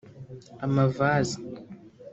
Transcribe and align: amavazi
amavazi 0.65 1.37